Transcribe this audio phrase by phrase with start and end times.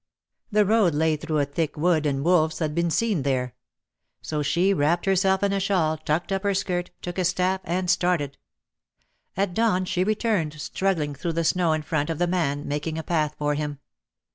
[0.51, 3.53] The road lay through a thick wood and wolves had been seen there.
[4.23, 7.87] So she wrapped herself in a shawl, tucked up her skirt, took a staff and
[7.87, 8.39] started.
[9.37, 13.03] At dawn she returned struggling through the snow in front of the man, making a
[13.03, 13.77] path for him.